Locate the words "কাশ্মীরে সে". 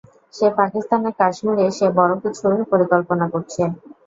1.19-1.87